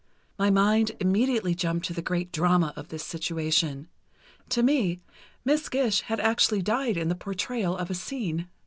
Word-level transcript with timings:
My 0.39 0.49
mind 0.49 0.93
immediately 0.99 1.53
jumped 1.53 1.85
to 1.85 1.93
the 1.93 2.01
great 2.01 2.31
drama 2.31 2.73
of 2.75 2.87
this 2.87 3.05
situation. 3.05 3.87
To 4.49 4.63
me, 4.63 4.99
Miss 5.45 5.69
Gish 5.69 6.01
had 6.01 6.19
actually 6.19 6.63
died 6.63 6.97
in 6.97 7.07
the 7.07 7.13
portrayal 7.13 7.77
of 7.77 7.91
a 7.91 7.93
scene. 7.93 8.47